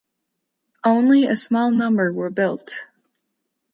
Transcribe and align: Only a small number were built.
Only 0.83 1.25
a 1.27 1.35
small 1.35 1.69
number 1.69 2.11
were 2.11 2.31
built. 2.31 2.87